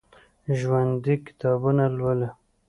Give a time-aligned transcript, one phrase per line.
[0.57, 2.29] ژوندي کتابونه لولي